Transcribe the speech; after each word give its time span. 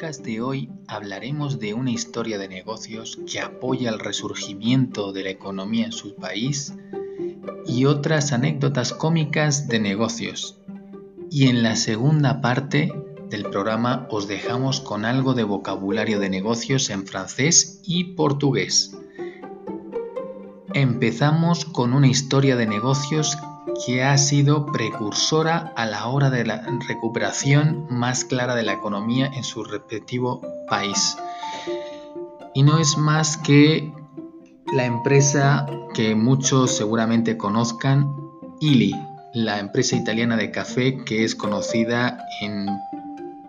De 0.00 0.40
hoy 0.40 0.70
hablaremos 0.88 1.58
de 1.58 1.74
una 1.74 1.90
historia 1.90 2.38
de 2.38 2.48
negocios 2.48 3.18
que 3.30 3.38
apoya 3.38 3.90
el 3.90 3.98
resurgimiento 3.98 5.12
de 5.12 5.24
la 5.24 5.28
economía 5.28 5.84
en 5.84 5.92
su 5.92 6.14
país 6.14 6.72
y 7.66 7.84
otras 7.84 8.32
anécdotas 8.32 8.94
cómicas 8.94 9.68
de 9.68 9.78
negocios. 9.78 10.58
Y 11.30 11.48
en 11.48 11.62
la 11.62 11.76
segunda 11.76 12.40
parte 12.40 12.94
del 13.28 13.44
programa 13.50 14.06
os 14.10 14.26
dejamos 14.26 14.80
con 14.80 15.04
algo 15.04 15.34
de 15.34 15.44
vocabulario 15.44 16.18
de 16.18 16.30
negocios 16.30 16.88
en 16.88 17.06
francés 17.06 17.82
y 17.84 18.14
portugués. 18.14 18.96
Empezamos 20.72 21.66
con 21.66 21.92
una 21.92 22.08
historia 22.08 22.56
de 22.56 22.66
negocios 22.66 23.36
que 23.84 24.02
ha 24.02 24.16
sido 24.18 24.66
precursora 24.66 25.72
a 25.76 25.86
la 25.86 26.06
hora 26.08 26.30
de 26.30 26.44
la 26.44 26.62
recuperación 26.88 27.86
más 27.90 28.24
clara 28.24 28.54
de 28.54 28.62
la 28.62 28.72
economía 28.72 29.26
en 29.26 29.44
su 29.44 29.64
respectivo 29.64 30.40
país. 30.68 31.16
Y 32.54 32.62
no 32.62 32.78
es 32.78 32.96
más 32.96 33.36
que 33.36 33.92
la 34.72 34.84
empresa 34.84 35.66
que 35.94 36.14
muchos 36.14 36.76
seguramente 36.76 37.36
conozcan, 37.36 38.14
Ili, 38.60 38.94
la 39.32 39.58
empresa 39.58 39.96
italiana 39.96 40.36
de 40.36 40.50
café 40.50 41.04
que 41.04 41.24
es 41.24 41.34
conocida 41.34 42.24
en 42.40 42.66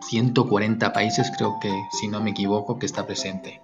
140 0.09 0.93
países, 0.93 1.31
creo 1.37 1.57
que 1.61 1.71
si 1.99 2.07
no 2.07 2.21
me 2.21 2.31
equivoco, 2.31 2.79
que 2.79 2.85
está 2.85 3.05
presente. 3.05 3.61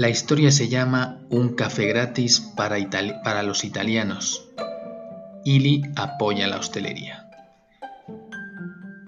La 0.00 0.08
historia 0.08 0.50
se 0.50 0.70
llama 0.70 1.18
Un 1.28 1.50
café 1.50 1.84
gratis 1.84 2.40
para, 2.40 3.42
los 3.42 3.64
italianos. 3.64 4.48
Ili 5.44 5.82
apoya 5.94 6.48
la 6.48 6.56
hostelería. 6.56 7.28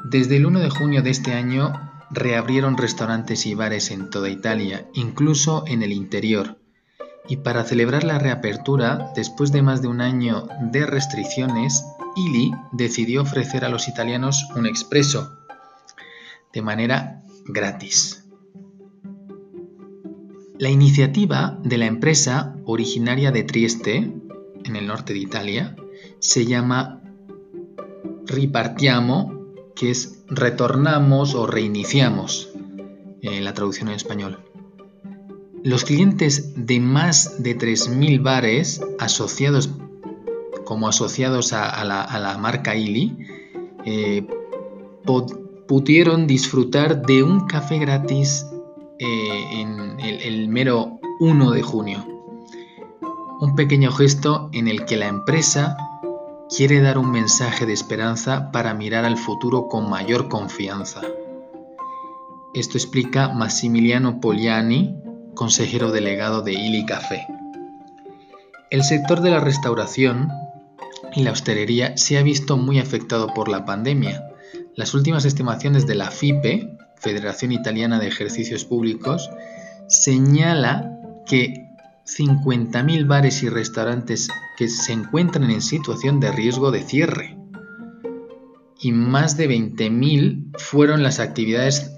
Desde 0.04 0.36
el 0.36 0.44
1 0.44 0.60
de 0.60 0.68
junio 0.68 1.00
de 1.00 1.08
este 1.08 1.32
año 1.32 1.72
reabrieron 2.10 2.76
restaurantes 2.76 3.46
y 3.46 3.54
bares 3.54 3.90
en 3.90 4.10
toda 4.10 4.28
Italia, 4.28 4.84
incluso 4.92 5.64
en 5.66 5.82
el 5.82 5.92
interior. 5.92 6.58
Y 7.26 7.38
para 7.38 7.64
celebrar 7.64 8.04
la 8.04 8.18
reapertura, 8.18 9.12
después 9.16 9.50
de 9.50 9.62
más 9.62 9.80
de 9.80 9.88
un 9.88 10.02
año 10.02 10.46
de 10.60 10.84
restricciones, 10.84 11.86
Ili 12.16 12.52
decidió 12.72 13.22
ofrecer 13.22 13.64
a 13.64 13.70
los 13.70 13.88
italianos 13.88 14.46
un 14.54 14.66
expreso 14.66 15.38
de 16.52 16.60
manera 16.60 17.22
gratis. 17.46 18.21
La 20.58 20.68
iniciativa 20.68 21.58
de 21.64 21.78
la 21.78 21.86
empresa 21.86 22.56
originaria 22.64 23.32
de 23.32 23.42
Trieste, 23.42 24.12
en 24.64 24.76
el 24.76 24.86
norte 24.86 25.12
de 25.12 25.18
Italia, 25.18 25.76
se 26.18 26.46
llama 26.46 27.02
Ripartiamo, 28.26 29.52
que 29.74 29.90
es 29.90 30.24
retornamos 30.28 31.34
o 31.34 31.46
reiniciamos, 31.46 32.50
en 33.22 33.44
la 33.44 33.54
traducción 33.54 33.88
en 33.88 33.94
español. 33.94 34.38
Los 35.64 35.84
clientes 35.84 36.66
de 36.66 36.80
más 36.80 37.42
de 37.42 37.56
3.000 37.56 38.22
bares 38.22 38.80
asociados 38.98 39.70
como 40.64 40.88
asociados 40.88 41.52
a, 41.52 41.84
la, 41.84 42.38
marca 42.38 42.76
Ili 42.76 43.16
eh, 43.84 44.26
pudieron 45.66 46.26
disfrutar 46.26 47.02
de 47.02 47.22
un 47.22 47.46
café 47.46 47.78
gratis 47.78 48.46
eh, 49.04 49.60
en 49.60 49.98
el, 49.98 50.46
mero 50.46 51.00
1 51.18 51.50
de 51.50 51.62
junio. 51.62 52.06
Un 53.40 53.56
pequeño 53.56 53.90
gesto 53.90 54.48
en 54.52 54.68
el 54.68 54.84
que 54.84 54.96
la 54.96 55.08
empresa 55.08 55.76
quiere 56.48 56.80
dar 56.80 56.98
un 56.98 57.10
mensaje 57.10 57.66
de 57.66 57.72
esperanza 57.72 58.52
para 58.52 58.74
mirar 58.74 59.04
al 59.04 59.18
futuro 59.18 59.66
con 59.66 59.90
mayor 59.90 60.28
confianza. 60.28 61.00
Esto 62.54 62.78
explica 62.78 63.28
Massimiliano 63.30 64.20
Poliani, 64.20 64.94
consejero 65.34 65.90
delegado 65.90 66.42
de 66.42 66.52
Ili 66.52 66.86
Café. 66.86 67.26
El 68.70 68.84
sector 68.84 69.20
de 69.20 69.30
la 69.30 69.40
restauración 69.40 70.28
y 71.16 71.24
la 71.24 71.32
hostelería 71.32 71.96
se 71.96 72.18
ha 72.18 72.22
visto 72.22 72.56
muy 72.56 72.78
afectado 72.78 73.34
por 73.34 73.48
la 73.48 73.64
pandemia. 73.64 74.28
Las 74.76 74.94
últimas 74.94 75.24
estimaciones 75.24 75.88
de 75.88 75.96
la 75.96 76.12
FIPE 76.12 76.78
Federación 77.02 77.52
Italiana 77.52 77.98
de 77.98 78.08
Ejercicios 78.08 78.64
Públicos, 78.64 79.28
señala 79.88 80.98
que 81.26 81.66
50.000 82.06 83.06
bares 83.06 83.42
y 83.42 83.48
restaurantes 83.48 84.28
que 84.56 84.68
se 84.68 84.92
encuentran 84.92 85.50
en 85.50 85.62
situación 85.62 86.20
de 86.20 86.32
riesgo 86.32 86.70
de 86.70 86.82
cierre 86.82 87.36
y 88.80 88.92
más 88.92 89.36
de 89.36 89.48
20.000 89.48 90.58
fueron 90.58 91.02
las 91.02 91.20
actividades 91.20 91.92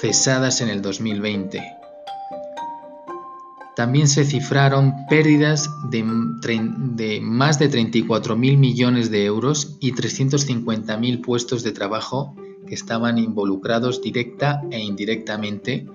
cesadas 0.00 0.60
en 0.60 0.68
el 0.68 0.82
2020. 0.82 1.62
También 3.74 4.08
se 4.08 4.24
cifraron 4.24 5.06
pérdidas 5.08 5.68
de, 5.90 6.02
de 6.94 7.20
más 7.20 7.58
de 7.58 7.70
34.000 7.70 8.56
millones 8.56 9.10
de 9.10 9.24
euros 9.26 9.76
y 9.80 9.92
350.000 9.92 11.22
puestos 11.22 11.62
de 11.62 11.72
trabajo 11.72 12.34
que 12.66 12.74
estaban 12.74 13.18
involucrados 13.18 14.02
directa 14.02 14.62
e 14.70 14.80
indirectamente, 14.80 15.86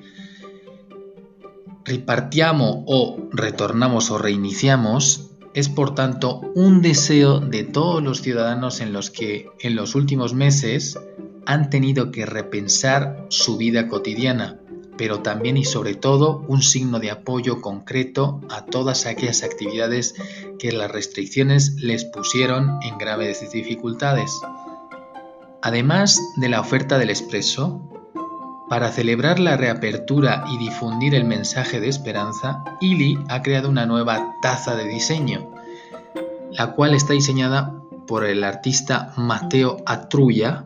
repartiamo 1.83 2.83
o 2.87 3.29
retornamos 3.31 4.11
o 4.11 4.17
reiniciamos 4.17 5.31
es 5.53 5.67
por 5.67 5.93
tanto 5.95 6.41
un 6.55 6.81
deseo 6.81 7.39
de 7.39 7.63
todos 7.63 8.01
los 8.01 8.21
ciudadanos 8.21 8.79
en 8.79 8.93
los 8.93 9.09
que 9.09 9.49
en 9.59 9.75
los 9.75 9.95
últimos 9.95 10.33
meses 10.33 10.97
han 11.45 11.69
tenido 11.69 12.11
que 12.11 12.25
repensar 12.25 13.25
su 13.29 13.57
vida 13.57 13.87
cotidiana, 13.87 14.59
pero 14.97 15.21
también 15.21 15.57
y 15.57 15.65
sobre 15.65 15.95
todo 15.95 16.45
un 16.47 16.61
signo 16.61 16.99
de 16.99 17.11
apoyo 17.11 17.61
concreto 17.61 18.41
a 18.49 18.65
todas 18.65 19.05
aquellas 19.05 19.43
actividades 19.43 20.15
que 20.59 20.71
las 20.71 20.91
restricciones 20.91 21.75
les 21.75 22.05
pusieron 22.05 22.79
en 22.83 22.97
graves 22.97 23.51
dificultades. 23.51 24.39
Además 25.61 26.19
de 26.37 26.49
la 26.49 26.59
oferta 26.59 26.97
del 26.97 27.09
expreso, 27.09 27.87
para 28.69 28.89
celebrar 28.89 29.37
la 29.37 29.57
reapertura 29.57 30.45
y 30.49 30.57
difundir 30.57 31.13
el 31.13 31.25
mensaje 31.25 31.79
de 31.79 31.89
esperanza, 31.89 32.63
Ili 32.79 33.19
ha 33.27 33.41
creado 33.41 33.69
una 33.69 33.85
nueva 33.85 34.35
taza 34.41 34.75
de 34.75 34.87
diseño, 34.87 35.51
la 36.51 36.71
cual 36.71 36.93
está 36.93 37.13
diseñada 37.13 37.73
por 38.07 38.25
el 38.25 38.43
artista 38.43 39.13
Matteo 39.17 39.77
Atruya 39.85 40.65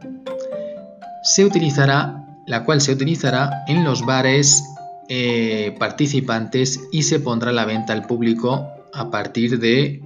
se 1.23 1.43
utilizará, 1.43 2.23
la 2.45 2.63
cual 2.63 2.79
se 2.79 2.93
utilizará 2.93 3.63
en 3.67 3.83
los 3.83 4.05
bares 4.05 4.63
eh, 5.09 5.75
participantes 5.79 6.79
y 6.91 7.03
se 7.03 7.19
pondrá 7.19 7.49
a 7.49 7.53
la 7.53 7.65
venta 7.65 7.93
al 7.93 8.05
público 8.05 8.67
a 8.93 9.09
partir 9.09 9.59
de, 9.59 10.03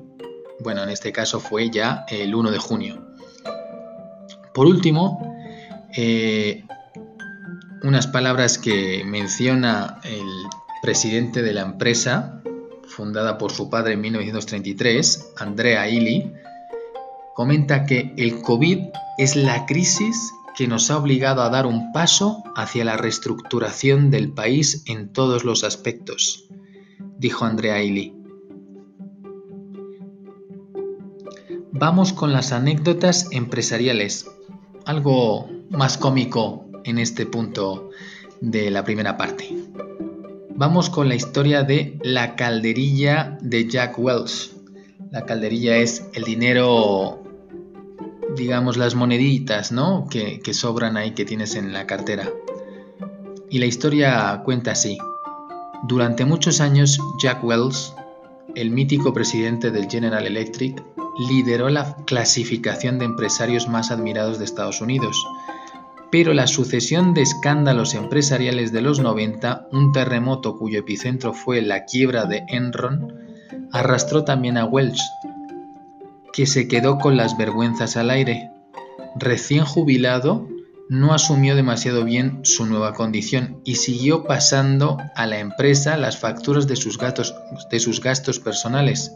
bueno, 0.62 0.82
en 0.84 0.90
este 0.90 1.12
caso 1.12 1.42
fue 1.42 1.70
ya 1.70 2.06
el 2.08 2.34
1 2.34 2.52
de 2.52 2.58
junio. 2.58 3.09
Por 4.60 4.68
último, 4.68 5.38
eh, 5.96 6.66
unas 7.82 8.08
palabras 8.08 8.58
que 8.58 9.06
menciona 9.06 10.02
el 10.04 10.28
presidente 10.82 11.42
de 11.42 11.54
la 11.54 11.62
empresa, 11.62 12.44
fundada 12.86 13.38
por 13.38 13.54
su 13.54 13.70
padre 13.70 13.94
en 13.94 14.02
1933, 14.02 15.32
Andrea 15.38 15.88
Illy, 15.88 16.34
comenta 17.36 17.86
que 17.86 18.14
el 18.18 18.42
COVID 18.42 18.80
es 19.18 19.38
la 19.38 19.66
crisis 19.66 20.34
que 20.58 20.68
nos 20.68 20.92
ha 20.92 20.98
obligado 20.98 21.42
a 21.42 21.50
dar 21.50 21.66
un 21.66 21.94
paso 21.94 22.44
hacia 22.54 22.84
la 22.84 22.98
reestructuración 22.98 24.12
del 24.12 24.34
país 24.34 24.84
en 24.88 25.14
todos 25.14 25.46
los 25.46 25.64
aspectos, 25.64 26.50
dijo 27.18 27.46
Andrea 27.46 27.82
Illy. 27.82 28.14
Vamos 31.72 32.12
con 32.12 32.34
las 32.34 32.52
anécdotas 32.52 33.30
empresariales, 33.32 34.26
algo 34.90 35.48
más 35.70 36.00
cómico 36.00 36.66
en 36.84 36.98
este 36.98 37.28
punto 37.28 37.92
de 38.42 38.72
la 38.72 38.84
primera 38.84 39.18
parte. 39.18 39.56
Vamos 40.56 40.90
con 40.90 41.08
la 41.08 41.14
historia 41.14 41.62
de 41.62 42.00
la 42.02 42.36
calderilla 42.36 43.38
de 43.40 43.70
Jack 43.70 44.00
Welch. 44.00 44.52
La 45.12 45.28
calderilla 45.28 45.78
es 45.78 46.08
el 46.14 46.24
dinero, 46.24 47.22
digamos, 48.36 48.78
las 48.78 48.96
moneditas, 48.96 49.72
¿no? 49.72 50.08
Que, 50.10 50.40
que 50.40 50.56
sobran 50.56 50.98
ahí 50.98 51.12
que 51.12 51.24
tienes 51.24 51.54
en 51.54 51.72
la 51.72 51.86
cartera. 51.86 52.28
Y 53.52 53.60
la 53.60 53.68
historia 53.68 54.42
cuenta 54.44 54.72
así. 54.72 54.98
Durante 55.88 56.26
muchos 56.26 56.62
años, 56.62 57.00
Jack 57.22 57.44
Welch, 57.44 57.94
el 58.56 58.72
mítico 58.72 59.14
presidente 59.14 59.70
del 59.70 59.88
General 59.88 60.26
Electric, 60.26 60.84
lideró 61.20 61.70
la 61.70 61.96
clasificación 62.06 63.00
de 63.00 63.06
empresarios 63.06 63.68
más 63.68 63.92
admirados 63.92 64.40
de 64.40 64.46
Estados 64.46 64.82
Unidos 64.82 65.18
pero 66.12 66.34
la 66.34 66.48
sucesión 66.48 67.14
de 67.14 67.22
escándalos 67.22 67.94
empresariales 67.94 68.72
de 68.72 68.82
los 68.82 69.00
90, 69.00 69.68
un 69.72 69.92
terremoto 69.92 70.58
cuyo 70.58 70.80
epicentro 70.80 71.34
fue 71.34 71.62
la 71.62 71.86
quiebra 71.86 72.26
de 72.26 72.46
Enron, 72.48 73.14
arrastró 73.72 74.24
también 74.24 74.58
a 74.58 74.66
Welch, 74.66 75.00
que 76.34 76.48
se 76.48 76.68
quedó 76.68 76.98
con 76.98 77.16
las 77.16 77.38
vergüenzas 77.38 77.96
al 77.96 78.10
aire. 78.10 78.52
Recién 79.16 79.66
jubilado, 79.66 80.48
no 80.90 81.14
asumió 81.14 81.56
demasiado 81.56 82.04
bien 82.04 82.40
su 82.44 82.66
nueva 82.66 82.94
condición 82.94 83.62
y 83.64 83.76
siguió 83.76 84.24
pasando 84.24 84.98
a 85.16 85.28
la 85.28 85.38
empresa 85.38 85.98
las 85.98 86.18
facturas 86.18 86.68
de 86.68 86.76
sus, 86.76 86.98
de 87.70 87.80
sus 87.80 88.02
gastos 88.02 88.40
personales. 88.40 89.12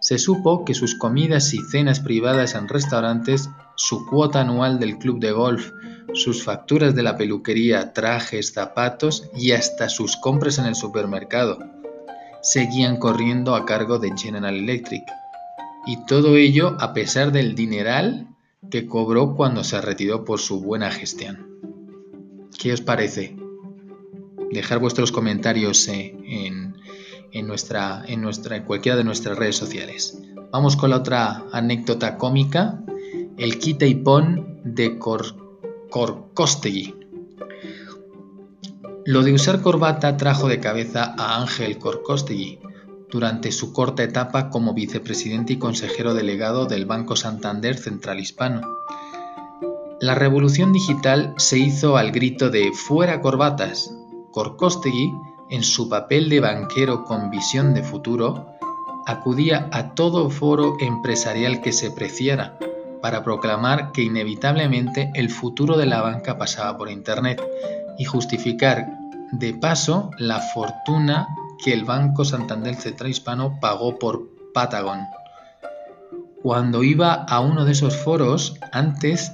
Se 0.00 0.18
supo 0.18 0.64
que 0.64 0.74
sus 0.74 0.94
comidas 0.94 1.52
y 1.54 1.58
cenas 1.58 2.00
privadas 2.00 2.54
en 2.54 2.68
restaurantes, 2.68 3.50
su 3.76 4.06
cuota 4.06 4.40
anual 4.40 4.78
del 4.78 4.98
club 4.98 5.20
de 5.20 5.32
golf, 5.32 5.72
sus 6.14 6.44
facturas 6.44 6.94
de 6.94 7.02
la 7.02 7.16
peluquería, 7.16 7.92
trajes, 7.92 8.52
zapatos 8.52 9.28
y 9.36 9.52
hasta 9.52 9.88
sus 9.88 10.16
compras 10.16 10.58
en 10.58 10.66
el 10.66 10.74
supermercado 10.74 11.58
seguían 12.40 12.96
corriendo 12.96 13.54
a 13.54 13.66
cargo 13.66 13.98
de 13.98 14.16
General 14.16 14.54
Electric. 14.54 15.04
Y 15.86 16.04
todo 16.06 16.36
ello 16.36 16.76
a 16.80 16.92
pesar 16.92 17.32
del 17.32 17.54
dineral 17.54 18.28
que 18.70 18.86
cobró 18.86 19.34
cuando 19.34 19.64
se 19.64 19.80
retiró 19.80 20.24
por 20.24 20.40
su 20.40 20.60
buena 20.60 20.90
gestión. 20.90 21.46
¿Qué 22.58 22.72
os 22.72 22.80
parece? 22.80 23.36
Dejar 24.50 24.78
vuestros 24.78 25.12
comentarios 25.12 25.86
eh, 25.88 26.16
en, 26.24 26.67
en, 27.32 27.46
nuestra, 27.46 28.02
en, 28.06 28.20
nuestra, 28.20 28.64
cualquiera 28.64 28.96
de 28.96 29.04
nuestras 29.04 29.38
redes 29.38 29.56
sociales. 29.56 30.18
Vamos 30.50 30.76
con 30.76 30.90
la 30.90 30.96
otra 30.96 31.44
anécdota 31.52 32.16
cómica, 32.16 32.80
el 33.36 33.58
quita 33.58 33.86
y 33.86 33.94
pon 33.94 34.60
de 34.64 34.98
Cor. 34.98 35.26
Lo 39.04 39.22
de 39.22 39.32
usar 39.32 39.62
corbata 39.62 40.16
trajo 40.16 40.48
de 40.48 40.60
cabeza 40.60 41.14
a 41.18 41.40
Ángel 41.40 41.78
Corcostegui 41.78 42.60
durante 43.10 43.52
su 43.52 43.72
corta 43.72 44.02
etapa 44.02 44.50
como 44.50 44.74
vicepresidente 44.74 45.54
y 45.54 45.58
consejero 45.58 46.14
delegado 46.14 46.66
del 46.66 46.84
Banco 46.84 47.16
Santander 47.16 47.76
Central 47.76 48.20
Hispano. 48.20 48.60
La 50.00 50.14
revolución 50.14 50.72
digital 50.72 51.34
se 51.38 51.58
hizo 51.58 51.96
al 51.96 52.12
grito 52.12 52.50
de 52.50 52.72
fuera 52.72 53.20
corbatas. 53.20 53.90
Corcostegui, 54.30 55.12
en 55.50 55.62
su 55.62 55.88
papel 55.88 56.28
de 56.28 56.40
banquero 56.40 57.04
con 57.04 57.30
visión 57.30 57.74
de 57.74 57.82
futuro, 57.82 58.54
acudía 59.06 59.68
a 59.72 59.94
todo 59.94 60.30
foro 60.30 60.76
empresarial 60.80 61.60
que 61.60 61.72
se 61.72 61.90
preciara 61.90 62.58
para 63.00 63.22
proclamar 63.22 63.92
que 63.92 64.02
inevitablemente 64.02 65.10
el 65.14 65.30
futuro 65.30 65.76
de 65.76 65.86
la 65.86 66.02
banca 66.02 66.36
pasaba 66.36 66.76
por 66.76 66.90
Internet 66.90 67.42
y 67.98 68.04
justificar 68.04 68.86
de 69.32 69.54
paso 69.54 70.10
la 70.18 70.40
fortuna 70.40 71.28
que 71.62 71.72
el 71.72 71.84
Banco 71.84 72.24
Santander 72.24 72.74
Central 72.74 73.10
Hispano 73.10 73.58
pagó 73.60 73.98
por 73.98 74.28
Patagon. 74.54 75.00
Cuando 76.42 76.82
iba 76.84 77.14
a 77.14 77.40
uno 77.40 77.64
de 77.64 77.72
esos 77.72 77.96
foros, 77.96 78.56
antes, 78.72 79.32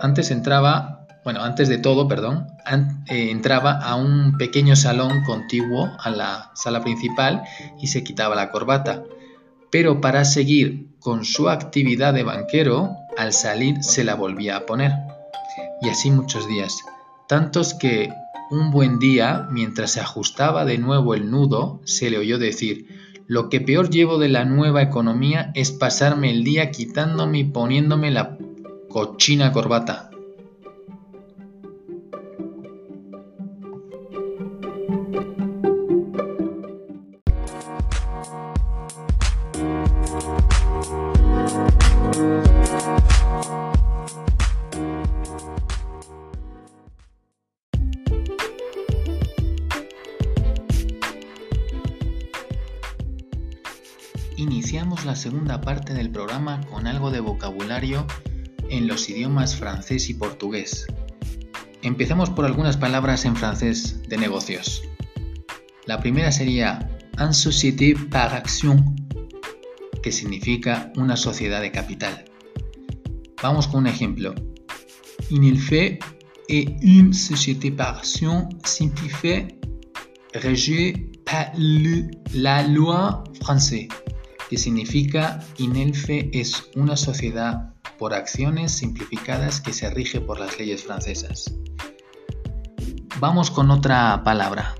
antes 0.00 0.30
entraba, 0.30 0.99
bueno, 1.24 1.42
antes 1.42 1.68
de 1.68 1.78
todo, 1.78 2.08
perdón, 2.08 2.46
eh, 3.08 3.30
entraba 3.30 3.72
a 3.72 3.94
un 3.94 4.36
pequeño 4.38 4.76
salón 4.76 5.22
contiguo 5.24 5.90
a 5.98 6.10
la 6.10 6.50
sala 6.54 6.82
principal 6.82 7.42
y 7.80 7.88
se 7.88 8.02
quitaba 8.04 8.34
la 8.34 8.50
corbata 8.50 9.02
pero 9.70 10.00
para 10.00 10.24
seguir 10.24 10.88
con 10.98 11.24
su 11.24 11.48
actividad 11.48 12.12
de 12.12 12.24
banquero, 12.24 12.96
al 13.16 13.32
salir 13.32 13.82
se 13.82 14.04
la 14.04 14.14
volvía 14.14 14.56
a 14.56 14.66
poner. 14.66 14.92
Y 15.80 15.88
así 15.88 16.10
muchos 16.10 16.46
días, 16.48 16.84
tantos 17.28 17.74
que 17.74 18.12
un 18.50 18.70
buen 18.70 18.98
día, 18.98 19.46
mientras 19.50 19.92
se 19.92 20.00
ajustaba 20.00 20.64
de 20.64 20.78
nuevo 20.78 21.14
el 21.14 21.30
nudo, 21.30 21.80
se 21.84 22.10
le 22.10 22.18
oyó 22.18 22.38
decir, 22.38 22.86
lo 23.28 23.48
que 23.48 23.60
peor 23.60 23.90
llevo 23.90 24.18
de 24.18 24.28
la 24.28 24.44
nueva 24.44 24.82
economía 24.82 25.52
es 25.54 25.70
pasarme 25.70 26.30
el 26.30 26.42
día 26.42 26.72
quitándome 26.72 27.38
y 27.38 27.44
poniéndome 27.44 28.10
la 28.10 28.36
cochina 28.88 29.52
corbata. 29.52 30.09
Segunda 55.20 55.60
parte 55.60 55.92
del 55.92 56.10
programa 56.10 56.62
con 56.70 56.86
algo 56.86 57.10
de 57.10 57.20
vocabulario 57.20 58.06
en 58.70 58.88
los 58.88 59.10
idiomas 59.10 59.54
francés 59.54 60.08
y 60.08 60.14
portugués. 60.14 60.86
Empezamos 61.82 62.30
por 62.30 62.46
algunas 62.46 62.78
palabras 62.78 63.26
en 63.26 63.36
francés 63.36 64.00
de 64.08 64.16
negocios. 64.16 64.82
La 65.84 66.00
primera 66.00 66.32
sería 66.32 66.88
un 67.18 67.34
société 67.34 67.94
par 67.94 68.34
action, 68.34 68.96
que 70.02 70.10
significa 70.10 70.90
una 70.96 71.16
sociedad 71.18 71.60
de 71.60 71.70
capital. 71.70 72.24
Vamos 73.42 73.68
con 73.68 73.80
un 73.80 73.88
ejemplo. 73.88 74.34
In 75.30 75.44
el 75.44 75.58
fait 75.58 75.98
et 76.48 76.76
une 76.80 77.12
société 77.12 77.70
par 77.70 77.98
action 77.98 78.48
signifie 78.64 79.48
régie 80.32 81.10
par 81.26 81.52
la 82.32 82.62
loi 82.66 83.22
française 83.42 83.88
que 84.50 84.58
significa 84.58 85.38
INELFE 85.58 86.28
es 86.32 86.64
una 86.74 86.96
sociedad 86.96 87.72
por 87.98 88.12
acciones 88.12 88.72
simplificadas 88.72 89.60
que 89.60 89.72
se 89.72 89.88
rige 89.90 90.20
por 90.20 90.40
las 90.40 90.58
leyes 90.58 90.82
francesas. 90.82 91.54
Vamos 93.20 93.48
con 93.52 93.70
otra 93.70 94.24
palabra. 94.24 94.74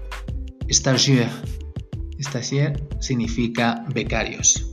Stagiaire. 0.68 1.30
Stagiaire 2.20 2.82
significa 2.98 3.84
becarios. 3.94 4.72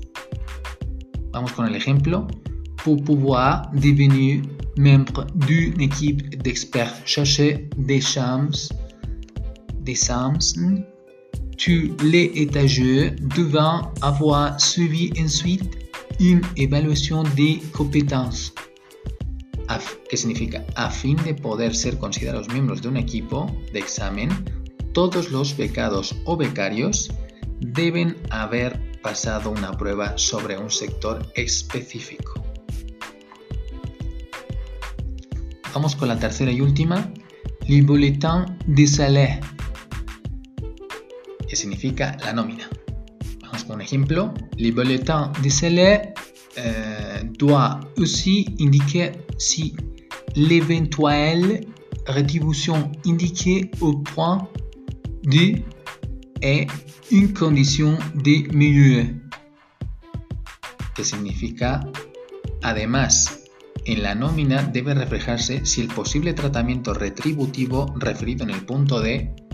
Vamos 1.32 1.52
con 1.52 1.68
el 1.68 1.76
ejemplo. 1.76 2.26
Pour 2.84 3.04
pouvoir 3.04 3.70
devenir 3.74 4.42
membre 4.78 5.28
d'une 5.36 5.80
équipe 5.80 6.42
d'experts 6.42 7.06
chercher 7.06 7.70
des 7.78 8.02
chances, 8.02 8.74
des 9.80 9.96
chances 9.96 10.58
tous 11.58 11.96
les 12.04 12.32
étageurs 12.36 13.12
devant 13.36 13.92
avoir 14.02 14.60
suivi 14.60 15.12
ensuite 15.20 15.64
une 16.20 16.42
évaluation 16.56 17.24
des 17.36 17.60
compétences. 17.74 18.54
¿qué 20.10 20.18
significa? 20.18 20.66
A 20.76 20.90
fin 20.90 21.16
de 21.26 21.34
poder 21.34 21.76
ser 21.76 21.98
considerados 21.98 22.48
miembros 22.50 22.82
de 22.82 22.88
un 22.88 22.98
equipo 22.98 23.48
de 23.74 23.80
examen, 23.80 24.30
todos 24.94 25.32
los 25.32 25.56
becados 25.56 26.16
o 26.26 26.38
becarios 26.38 27.12
deben 27.60 28.16
haber 28.30 28.80
pasado 29.02 29.52
una 29.52 29.72
prueba 29.72 30.18
sobre 30.18 30.58
un 30.58 30.72
sector 30.72 31.26
específico. 31.36 32.34
Vamos 35.74 35.96
con 35.96 36.08
la 36.08 36.18
tercera 36.18 36.52
y 36.52 36.62
última, 36.62 37.12
le 37.68 37.82
bulletin 37.82 38.58
de 38.66 38.88
salaire, 38.88 39.42
que 41.48 41.56
significa 41.56 42.18
la 42.24 42.34
nómina. 42.34 42.70
Vamos 43.42 43.64
con 43.64 43.76
un 43.76 43.82
ejemplo, 43.82 44.34
le 44.58 44.72
bulletin 44.72 45.32
de 45.42 45.50
salaire 45.50 46.14
euh, 46.58 47.24
doit 47.38 47.80
aussi 47.98 48.56
indiquer 48.60 49.12
si 49.38 49.76
l'éventuelle 50.36 51.62
rétribution 52.06 52.92
indiquée 53.06 53.72
au 53.82 54.00
point 54.00 54.48
de 55.24 55.62
est 56.42 56.68
une 57.12 57.34
condition 57.34 57.98
de 58.16 58.54
milieu, 58.54 59.16
que 60.96 61.04
significa 61.04 61.82
además 62.62 63.40
en 63.86 64.04
la 64.04 64.16
nómina 64.16 64.64
debe 64.64 64.94
reflejarse 64.94 65.66
si 65.66 65.82
el 65.82 65.88
posible 65.88 66.34
tratamiento 66.34 66.94
retributivo 66.94 67.94
referido 67.98 68.44
en 68.44 68.50
el 68.50 68.66
punto 68.66 69.00
D 69.00 69.47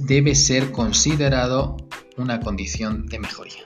debe 0.00 0.34
ser 0.34 0.72
considerado 0.72 1.76
una 2.16 2.40
condición 2.40 3.06
de 3.06 3.18
mejoría. 3.18 3.62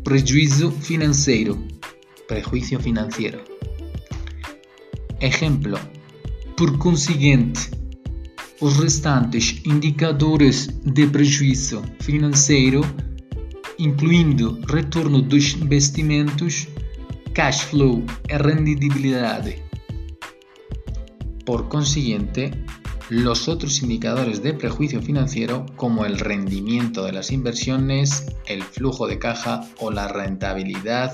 prejuicio 0.04 0.70
financiero, 0.70 1.58
prejuicio 2.28 2.78
financiero. 2.78 3.42
Ejemplo, 5.22 5.80
por 6.58 6.78
consiguiente, 6.78 7.62
os 8.60 8.76
restantes 8.76 9.66
indicadores 9.66 10.82
de 10.84 11.08
prejuízo 11.08 11.82
financeiro, 12.02 12.82
incluindo 13.78 14.60
retorno 14.68 15.22
dos 15.22 15.54
investimentos, 15.54 16.68
cash 17.34 17.64
flow 17.64 18.04
e 18.28 18.38
rendibilidade. 18.38 19.64
Por 21.46 21.70
consiguiente, 21.70 22.52
los 23.10 23.48
otros 23.48 23.82
indicadores 23.82 24.42
de 24.42 24.54
prejuicio 24.54 25.02
financiero 25.02 25.66
como 25.76 26.06
el 26.06 26.20
rendimiento 26.20 27.04
de 27.04 27.12
las 27.12 27.32
inversiones, 27.32 28.26
el 28.46 28.64
flujo 28.64 29.08
de 29.08 29.20
caja 29.20 29.62
o 29.80 29.92
la 29.92 30.08
rentabilidad 30.08 31.14